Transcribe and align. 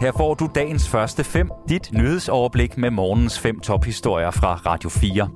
Her 0.00 0.12
får 0.12 0.34
du 0.34 0.48
dagens 0.54 0.88
første 0.88 1.24
fem, 1.24 1.50
dit 1.68 1.92
nyhedsoverblik 1.92 2.78
med 2.78 2.90
morgens 2.90 3.38
fem 3.38 3.60
tophistorier 3.60 4.30
fra 4.30 4.54
Radio 4.54 4.90
4. 4.90 5.28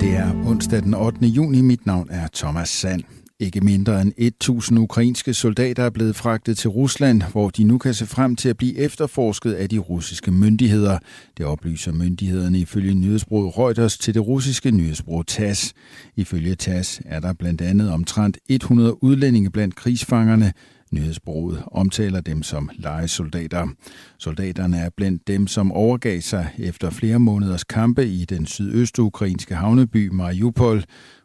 Det 0.00 0.16
er 0.16 0.48
onsdag 0.50 0.82
den 0.82 0.94
8. 0.94 1.18
juni. 1.22 1.60
Mit 1.60 1.86
navn 1.86 2.08
er 2.10 2.28
Thomas 2.34 2.68
Sand. 2.68 3.23
Ikke 3.40 3.60
mindre 3.60 4.02
end 4.02 4.12
1000 4.18 4.78
ukrainske 4.78 5.34
soldater 5.34 5.82
er 5.82 5.90
blevet 5.90 6.16
fragtet 6.16 6.58
til 6.58 6.70
Rusland, 6.70 7.22
hvor 7.32 7.50
de 7.50 7.64
nu 7.64 7.78
kan 7.78 7.94
se 7.94 8.06
frem 8.06 8.36
til 8.36 8.48
at 8.48 8.56
blive 8.56 8.78
efterforsket 8.78 9.52
af 9.52 9.68
de 9.68 9.78
russiske 9.78 10.30
myndigheder. 10.30 10.98
Det 11.38 11.46
oplyser 11.46 11.92
myndighederne 11.92 12.58
ifølge 12.58 12.94
nyhedsbruget 12.94 13.58
Reuters 13.58 13.98
til 13.98 14.14
det 14.14 14.26
russiske 14.26 14.70
nyhedsbrug 14.70 15.26
TASS. 15.26 15.74
Ifølge 16.16 16.54
TASS 16.54 17.00
er 17.04 17.20
der 17.20 17.32
blandt 17.32 17.60
andet 17.60 17.90
omtrent 17.90 18.38
100 18.48 19.04
udlændinge 19.04 19.50
blandt 19.50 19.76
krigsfangerne, 19.76 20.52
Nyhedsbruget 20.92 21.62
omtaler 21.66 22.20
dem 22.20 22.42
som 22.42 22.70
legesoldater. 22.74 23.68
Soldaterne 24.18 24.78
er 24.78 24.90
blandt 24.96 25.28
dem, 25.28 25.46
som 25.46 25.72
overgav 25.72 26.20
sig 26.20 26.50
efter 26.58 26.90
flere 26.90 27.18
måneders 27.18 27.64
kampe 27.64 28.06
i 28.06 28.24
den 28.24 28.46
sydøstukrainske 28.46 29.54
havneby 29.54 30.08
Mariupol. 30.08 30.84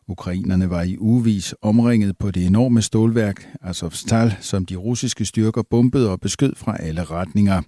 Ukrainerne 0.09 0.69
var 0.69 0.81
i 0.81 0.97
uvis 0.97 1.55
omringet 1.61 2.17
på 2.17 2.31
det 2.31 2.45
enorme 2.45 2.81
stålværk 2.81 3.47
Azovstal, 3.61 4.35
som 4.41 4.65
de 4.65 4.75
russiske 4.75 5.25
styrker 5.25 5.61
bombede 5.61 6.11
og 6.11 6.21
beskød 6.21 6.53
fra 6.55 6.77
alle 6.79 7.03
retninger. 7.03 7.61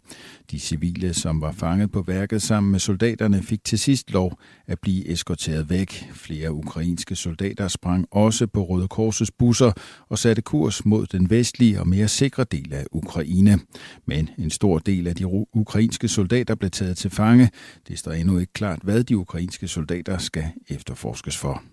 De 0.51 0.59
civile, 0.59 1.13
som 1.13 1.41
var 1.41 1.51
fanget 1.51 1.91
på 1.91 2.01
værket 2.01 2.41
sammen 2.41 2.71
med 2.71 2.79
soldaterne, 2.79 3.43
fik 3.43 3.63
til 3.63 3.79
sidst 3.79 4.11
lov 4.11 4.39
at 4.67 4.79
blive 4.81 5.07
eskorteret 5.07 5.69
væk. 5.69 6.09
Flere 6.13 6.53
ukrainske 6.53 7.15
soldater 7.15 7.67
sprang 7.67 8.05
også 8.11 8.47
på 8.47 8.63
Røde 8.63 8.87
Korsets 8.87 9.31
busser 9.31 9.71
og 10.09 10.19
satte 10.19 10.41
kurs 10.41 10.85
mod 10.85 11.05
den 11.05 11.29
vestlige 11.29 11.79
og 11.79 11.87
mere 11.87 12.07
sikre 12.07 12.43
del 12.43 12.73
af 12.73 12.85
Ukraine. 12.91 13.59
Men 14.05 14.29
en 14.37 14.49
stor 14.49 14.79
del 14.79 15.07
af 15.07 15.15
de 15.15 15.25
ukrainske 15.53 16.07
soldater 16.07 16.55
blev 16.55 16.71
taget 16.71 16.97
til 16.97 17.09
fange. 17.09 17.49
Det 17.87 17.99
står 17.99 18.11
endnu 18.11 18.37
ikke 18.37 18.53
klart, 18.53 18.79
hvad 18.83 19.03
de 19.03 19.17
ukrainske 19.17 19.67
soldater 19.67 20.17
skal 20.17 20.45
efterforskes 20.69 21.37
for. 21.37 21.63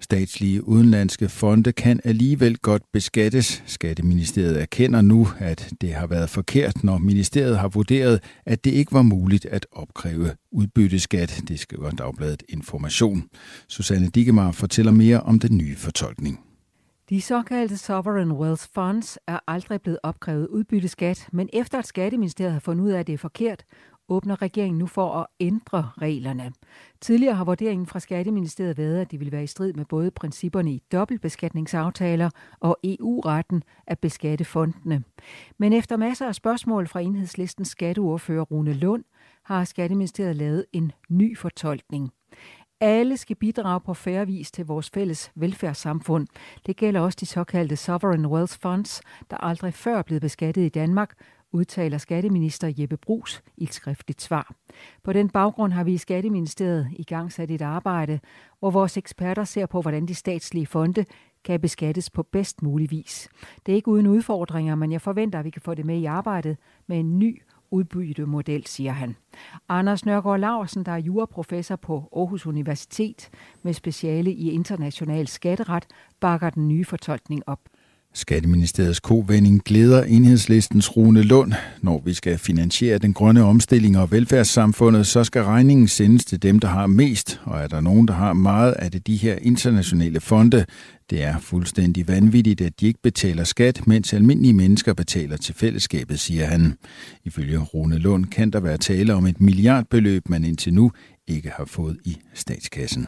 Statslige 0.00 0.68
udenlandske 0.68 1.28
fonde 1.28 1.72
kan 1.72 2.00
alligevel 2.04 2.58
godt 2.58 2.82
beskattes. 2.92 3.62
Skatteministeriet 3.66 4.60
erkender 4.60 5.00
nu, 5.00 5.28
at 5.38 5.72
det 5.80 5.94
har 5.94 6.06
været 6.06 6.30
forkert, 6.30 6.84
når 6.84 6.98
ministeriet 6.98 7.58
har 7.58 7.68
vurderet, 7.68 8.22
at 8.46 8.64
det 8.64 8.70
ikke 8.70 8.92
var 8.92 9.02
muligt 9.02 9.46
at 9.46 9.66
opkræve 9.72 10.30
udbytteskat. 10.52 11.42
Det 11.48 11.60
skriver 11.60 11.90
Dagbladet 11.90 12.42
Information. 12.48 13.24
Susanne 13.68 14.08
Dikemar 14.08 14.52
fortæller 14.52 14.92
mere 14.92 15.20
om 15.20 15.38
den 15.38 15.58
nye 15.58 15.76
fortolkning. 15.76 16.40
De 17.10 17.20
såkaldte 17.20 17.76
Sovereign 17.76 18.32
Wealth 18.32 18.64
Funds 18.74 19.18
er 19.26 19.38
aldrig 19.46 19.82
blevet 19.82 19.98
opkrævet 20.02 20.46
udbytteskat, 20.46 21.28
men 21.32 21.48
efter 21.52 21.78
at 21.78 21.86
Skatteministeriet 21.86 22.52
har 22.52 22.60
fundet 22.60 22.84
ud 22.84 22.90
af, 22.90 23.00
at 23.00 23.06
det 23.06 23.12
er 23.12 23.18
forkert, 23.18 23.64
åbner 24.08 24.42
regeringen 24.42 24.78
nu 24.78 24.86
for 24.86 25.14
at 25.14 25.26
ændre 25.40 25.90
reglerne. 25.98 26.52
Tidligere 27.00 27.34
har 27.34 27.44
vurderingen 27.44 27.86
fra 27.86 28.00
Skatteministeriet 28.00 28.78
været, 28.78 29.00
at 29.00 29.10
det 29.10 29.20
ville 29.20 29.32
være 29.32 29.44
i 29.44 29.46
strid 29.46 29.72
med 29.72 29.84
både 29.84 30.10
principperne 30.10 30.72
i 30.72 30.82
dobbeltbeskatningsaftaler 30.92 32.30
og 32.60 32.78
EU-retten 32.84 33.62
at 33.86 33.98
beskatte 33.98 34.44
fondene. 34.44 35.04
Men 35.58 35.72
efter 35.72 35.96
masser 35.96 36.26
af 36.26 36.34
spørgsmål 36.34 36.88
fra 36.88 37.00
enhedslistens 37.00 37.68
skatteordfører 37.68 38.42
Rune 38.42 38.72
Lund, 38.72 39.04
har 39.44 39.64
Skatteministeriet 39.64 40.36
lavet 40.36 40.64
en 40.72 40.92
ny 41.08 41.38
fortolkning. 41.38 42.12
Alle 42.80 43.16
skal 43.16 43.36
bidrage 43.36 43.80
på 43.80 43.94
færre 43.94 44.26
vis 44.26 44.50
til 44.50 44.66
vores 44.66 44.90
fælles 44.90 45.32
velfærdssamfund. 45.34 46.26
Det 46.66 46.76
gælder 46.76 47.00
også 47.00 47.16
de 47.20 47.26
såkaldte 47.26 47.76
Sovereign 47.76 48.26
Wealth 48.26 48.58
Funds, 48.60 49.00
der 49.30 49.36
aldrig 49.36 49.74
før 49.74 49.98
er 49.98 50.02
blevet 50.02 50.22
beskattet 50.22 50.62
i 50.62 50.68
Danmark, 50.68 51.14
udtaler 51.52 51.98
skatteminister 51.98 52.72
Jeppe 52.78 52.96
Brugs 52.96 53.42
i 53.56 53.64
et 53.64 53.74
skriftligt 53.74 54.22
svar. 54.22 54.54
På 55.02 55.12
den 55.12 55.28
baggrund 55.28 55.72
har 55.72 55.84
vi 55.84 55.92
i 55.92 55.98
Skatteministeriet 55.98 56.88
i 56.92 57.04
gang 57.04 57.32
sat 57.32 57.50
et 57.50 57.62
arbejde, 57.62 58.20
hvor 58.58 58.70
vores 58.70 58.96
eksperter 58.96 59.44
ser 59.44 59.66
på, 59.66 59.80
hvordan 59.80 60.06
de 60.06 60.14
statslige 60.14 60.66
fonde 60.66 61.04
kan 61.44 61.60
beskattes 61.60 62.10
på 62.10 62.22
bedst 62.22 62.62
mulig 62.62 62.90
vis. 62.90 63.28
Det 63.66 63.72
er 63.72 63.76
ikke 63.76 63.88
uden 63.88 64.06
udfordringer, 64.06 64.74
men 64.74 64.92
jeg 64.92 65.00
forventer, 65.00 65.38
at 65.38 65.44
vi 65.44 65.50
kan 65.50 65.62
få 65.62 65.74
det 65.74 65.86
med 65.86 65.98
i 65.98 66.04
arbejdet 66.04 66.56
med 66.86 66.98
en 66.98 67.18
ny 67.18 67.42
udbyttemodel, 67.70 68.66
siger 68.66 68.92
han. 68.92 69.16
Anders 69.68 70.06
Nørgaard 70.06 70.40
Larsen, 70.40 70.84
der 70.84 70.92
er 70.92 70.96
juraprofessor 70.96 71.76
på 71.76 72.08
Aarhus 72.16 72.46
Universitet 72.46 73.30
med 73.62 73.72
speciale 73.72 74.32
i 74.32 74.50
international 74.50 75.26
skatteret, 75.26 75.86
bakker 76.20 76.50
den 76.50 76.68
nye 76.68 76.84
fortolkning 76.84 77.42
op. 77.46 77.60
Skatteministeriets 78.18 79.00
kovending 79.00 79.62
glæder 79.64 80.04
enhedslistens 80.04 80.96
Rune 80.96 81.22
Lund. 81.22 81.52
Når 81.82 82.02
vi 82.04 82.14
skal 82.14 82.38
finansiere 82.38 82.98
den 82.98 83.14
grønne 83.14 83.42
omstilling 83.42 83.98
og 83.98 84.12
velfærdssamfundet, 84.12 85.06
så 85.06 85.24
skal 85.24 85.42
regningen 85.42 85.88
sendes 85.88 86.24
til 86.24 86.42
dem, 86.42 86.58
der 86.58 86.68
har 86.68 86.86
mest. 86.86 87.40
Og 87.44 87.60
er 87.60 87.66
der 87.66 87.80
nogen, 87.80 88.08
der 88.08 88.14
har 88.14 88.32
meget 88.32 88.72
af 88.72 88.90
det 88.90 89.06
de 89.06 89.16
her 89.16 89.36
internationale 89.42 90.20
fonde, 90.20 90.64
det 91.10 91.22
er 91.22 91.38
fuldstændig 91.38 92.08
vanvittigt, 92.08 92.60
at 92.60 92.80
de 92.80 92.86
ikke 92.86 93.00
betaler 93.02 93.44
skat, 93.44 93.86
mens 93.86 94.12
almindelige 94.12 94.54
mennesker 94.54 94.94
betaler 94.94 95.36
til 95.36 95.54
fællesskabet, 95.54 96.20
siger 96.20 96.46
han. 96.46 96.74
Ifølge 97.24 97.58
Rune 97.58 97.98
Lund 97.98 98.24
kan 98.26 98.50
der 98.50 98.60
være 98.60 98.78
tale 98.78 99.14
om 99.14 99.26
et 99.26 99.40
milliardbeløb, 99.40 100.28
man 100.28 100.44
indtil 100.44 100.74
nu 100.74 100.92
ikke 101.26 101.50
har 101.56 101.64
fået 101.64 101.96
i 102.04 102.16
statskassen. 102.34 103.06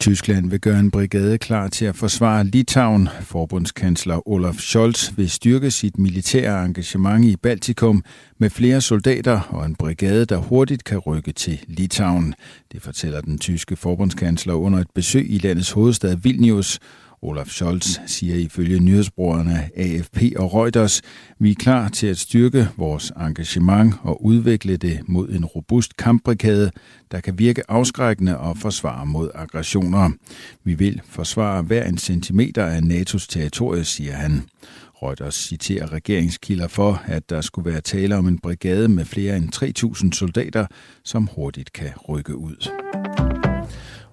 Tyskland 0.00 0.50
vil 0.50 0.60
gøre 0.60 0.80
en 0.80 0.90
brigade 0.90 1.38
klar 1.38 1.68
til 1.68 1.84
at 1.84 1.96
forsvare 1.96 2.44
Litauen. 2.44 3.08
Forbundskansler 3.20 4.28
Olaf 4.28 4.54
Scholz 4.54 5.10
vil 5.16 5.30
styrke 5.30 5.70
sit 5.70 5.98
militære 5.98 6.64
engagement 6.64 7.24
i 7.24 7.36
Baltikum 7.36 8.04
med 8.38 8.50
flere 8.50 8.80
soldater 8.80 9.40
og 9.48 9.66
en 9.66 9.76
brigade, 9.76 10.24
der 10.24 10.36
hurtigt 10.36 10.84
kan 10.84 10.98
rykke 10.98 11.32
til 11.32 11.60
Litauen. 11.68 12.34
Det 12.72 12.82
fortæller 12.82 13.20
den 13.20 13.38
tyske 13.38 13.76
forbundskansler 13.76 14.54
under 14.54 14.78
et 14.78 14.90
besøg 14.94 15.30
i 15.30 15.38
landets 15.38 15.70
hovedstad 15.70 16.16
Vilnius. 16.16 16.78
Olaf 17.22 17.46
Scholz 17.46 17.98
siger 18.06 18.36
ifølge 18.36 18.80
nyhedsbrugerne 18.80 19.70
AFP 19.76 20.22
og 20.36 20.54
Reuters, 20.54 21.02
vi 21.38 21.50
er 21.50 21.54
klar 21.54 21.88
til 21.88 22.06
at 22.06 22.18
styrke 22.18 22.68
vores 22.76 23.12
engagement 23.20 23.94
og 24.02 24.24
udvikle 24.24 24.76
det 24.76 25.00
mod 25.06 25.28
en 25.28 25.44
robust 25.44 25.96
kampbrigade, 25.96 26.70
der 27.10 27.20
kan 27.20 27.38
virke 27.38 27.70
afskrækkende 27.70 28.38
og 28.38 28.58
forsvare 28.58 29.06
mod 29.06 29.30
aggressioner. 29.34 30.10
Vi 30.64 30.74
vil 30.74 31.00
forsvare 31.08 31.62
hver 31.62 31.84
en 31.84 31.98
centimeter 31.98 32.66
af 32.66 32.80
NATO's 32.80 33.26
territorie, 33.28 33.84
siger 33.84 34.14
han. 34.14 34.42
Reuters 35.02 35.34
citerer 35.34 35.92
regeringskilder 35.92 36.68
for, 36.68 37.02
at 37.06 37.30
der 37.30 37.40
skulle 37.40 37.70
være 37.70 37.80
tale 37.80 38.16
om 38.16 38.28
en 38.28 38.38
brigade 38.38 38.88
med 38.88 39.04
flere 39.04 39.36
end 39.36 39.54
3.000 40.06 40.12
soldater, 40.12 40.66
som 41.04 41.28
hurtigt 41.34 41.72
kan 41.72 41.90
rykke 42.08 42.36
ud. 42.36 42.70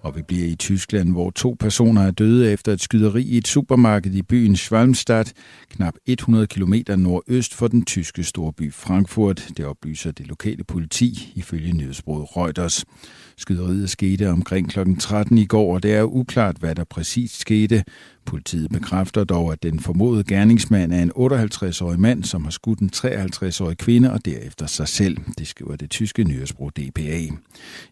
Og 0.02 0.16
vi 0.16 0.22
bliver 0.22 0.48
i 0.48 0.56
Tyskland, 0.56 1.12
hvor 1.12 1.30
to 1.30 1.56
personer 1.60 2.02
er 2.02 2.12
døde 2.12 2.52
efter 2.52 2.74
et 2.74 2.82
skyderi 2.82 3.24
i 3.24 3.38
et 3.38 3.48
supermarked 3.48 4.14
i 4.14 4.22
byen 4.22 4.56
Schwalmstadt, 4.56 5.34
knap 5.70 5.94
100 6.06 6.48
km 6.48 6.74
nordøst 6.98 7.54
for 7.54 7.68
den 7.68 7.86
tyske 7.86 8.24
storby 8.24 8.74
Frankfurt. 8.74 9.50
Det 9.58 9.66
oplyser 9.66 10.12
det 10.12 10.28
lokale 10.28 10.64
politi 10.64 11.34
ifølge 11.36 11.74
nyhedsbruget 11.74 12.38
Reuters. 12.38 12.86
Skyderiet 13.38 13.90
skete 13.90 14.30
omkring 14.30 14.70
kl. 14.70 14.80
13 15.00 15.38
i 15.38 15.46
går, 15.46 15.74
og 15.74 15.84
det 15.84 15.94
er 15.94 16.04
uklart, 16.04 16.56
hvad 16.60 16.76
der 16.76 16.84
præcis 16.84 17.32
skete. 17.32 17.84
Politiet 18.28 18.70
bekræfter 18.70 19.24
dog, 19.24 19.52
at 19.52 19.64
den 19.64 19.80
formodede 19.80 20.24
gerningsmand 20.24 20.94
er 20.94 21.02
en 21.04 21.12
58-årig 21.12 22.00
mand, 22.00 22.24
som 22.24 22.44
har 22.44 22.52
skudt 22.52 22.80
en 22.80 22.90
53-årig 22.96 23.78
kvinde 23.78 24.12
og 24.12 24.26
derefter 24.26 24.66
sig 24.66 24.88
selv. 24.88 25.18
Det 25.38 25.48
skriver 25.48 25.76
det 25.76 25.90
tyske 25.90 26.24
nyhedsbrug 26.24 26.72
DPA. 26.78 27.22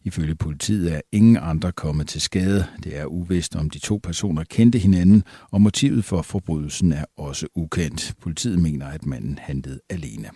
Ifølge 0.03 0.35
politiet 0.35 0.93
er 0.93 1.01
ingen 1.11 1.37
andre 1.41 1.71
kommet 1.71 2.07
til 2.07 2.21
skade. 2.21 2.65
Det 2.83 2.99
er 2.99 3.05
uvist, 3.05 3.55
om 3.55 3.69
de 3.69 3.79
to 3.79 3.99
personer 4.03 4.43
kendte 4.43 4.79
hinanden, 4.79 5.23
og 5.51 5.61
motivet 5.61 6.05
for 6.05 6.21
forbrydelsen 6.21 6.91
er 6.91 7.05
også 7.17 7.47
ukendt. 7.55 8.13
Politiet 8.21 8.59
mener, 8.59 8.85
at 8.85 9.05
manden 9.05 9.39
handlede 9.41 9.79
alene. 9.89 10.29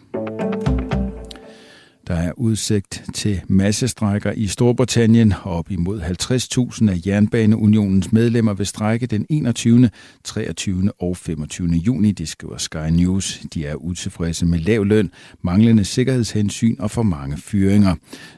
Der 2.10 2.16
er 2.16 2.32
udsigt 2.38 3.04
til 3.14 3.42
massestrækker 3.48 4.32
i 4.32 4.48
Storbritannien. 4.48 5.34
Op 5.44 5.72
imod 5.72 6.02
50.000 6.02 6.92
af 6.92 7.08
Jernbaneunionens 7.08 8.12
medlemmer 8.12 8.54
vil 8.54 8.66
strække 8.66 9.08
den 9.08 9.26
21., 9.30 9.90
23. 10.24 10.92
og 11.00 11.18
25. 11.18 11.68
juni, 11.68 12.12
det 12.12 12.30
skriver 12.30 12.58
Sky 12.58 12.90
News. 12.92 13.42
De 13.54 13.66
er 13.66 13.76
utilfredse 13.76 14.46
med 14.46 14.60
lav 14.60 14.86
løn, 14.86 15.12
manglende 15.42 15.86
sikkerhedshensyn 15.86 16.76
og 16.80 16.92
for 16.92 17.04
mange 17.04 17.38
fyringer. 17.38 17.96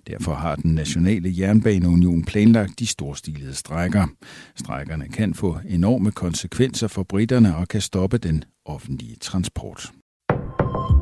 Derfor 0.07 0.33
har 0.33 0.55
den 0.55 0.75
nationale 0.75 1.33
jernbaneunion 1.39 2.23
planlagt 2.23 2.79
de 2.79 2.87
storstilede 2.87 3.55
strækker. 3.55 4.07
Strækkerne 4.55 5.07
kan 5.07 5.33
få 5.33 5.57
enorme 5.69 6.11
konsekvenser 6.11 6.87
for 6.87 7.03
britterne 7.03 7.55
og 7.55 7.67
kan 7.67 7.81
stoppe 7.81 8.17
den 8.17 8.43
offentlige 8.65 9.15
transport. 9.21 9.91